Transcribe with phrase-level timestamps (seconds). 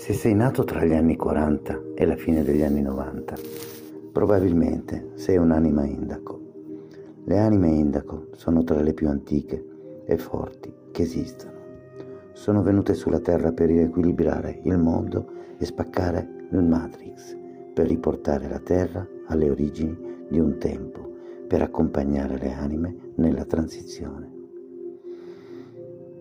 [0.00, 3.34] Se sei nato tra gli anni 40 e la fine degli anni 90,
[4.10, 6.40] probabilmente sei un'anima indaco.
[7.24, 9.62] Le anime indaco sono tra le più antiche
[10.06, 11.58] e forti che esistano.
[12.32, 17.36] Sono venute sulla Terra per riequilibrare il mondo e spaccare il Matrix,
[17.74, 21.12] per riportare la Terra alle origini di un tempo,
[21.46, 24.32] per accompagnare le anime nella transizione.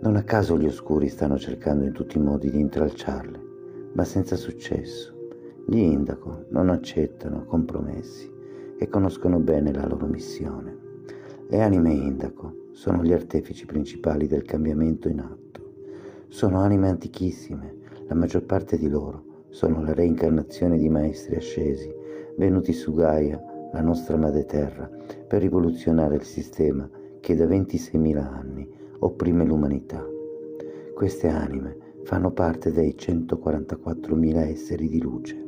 [0.00, 3.50] Non a caso gli oscuri stanno cercando in tutti i modi di intralciarle
[3.92, 5.14] ma senza successo.
[5.66, 8.30] Gli indaco non accettano compromessi
[8.78, 10.76] e conoscono bene la loro missione.
[11.48, 15.72] Le anime indaco sono gli artefici principali del cambiamento in atto.
[16.28, 17.76] Sono anime antichissime,
[18.08, 21.94] la maggior parte di loro sono la reincarnazione di maestri ascesi,
[22.36, 23.40] venuti su Gaia,
[23.72, 24.90] la nostra madre terra,
[25.28, 26.88] per rivoluzionare il sistema
[27.20, 28.68] che da 26.000 anni
[29.00, 30.04] opprime l'umanità.
[30.94, 35.40] Queste anime fanno parte dei 144.000 esseri di luce.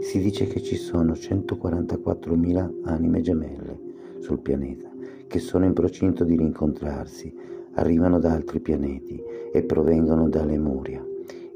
[0.00, 3.78] Si dice che ci sono 144.000 anime gemelle
[4.18, 4.90] sul pianeta
[5.32, 7.34] che sono in procinto di rincontrarsi,
[7.74, 9.18] arrivano da altri pianeti
[9.50, 11.02] e provengono da Lemuria.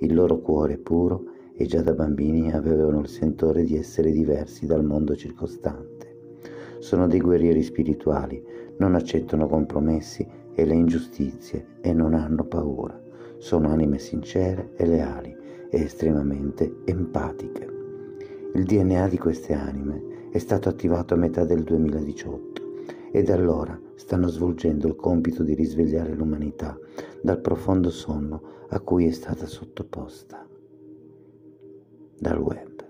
[0.00, 4.64] Il loro cuore è puro e già da bambini avevano il sentore di essere diversi
[4.64, 6.16] dal mondo circostante.
[6.78, 8.42] Sono dei guerrieri spirituali,
[8.78, 13.05] non accettano compromessi e le ingiustizie e non hanno paura
[13.46, 15.32] sono anime sincere e leali
[15.70, 17.64] e estremamente empatiche.
[18.54, 22.62] Il DNA di queste anime è stato attivato a metà del 2018
[23.12, 26.76] e da allora stanno svolgendo il compito di risvegliare l'umanità
[27.22, 30.44] dal profondo sonno a cui è stata sottoposta
[32.18, 32.85] dal web.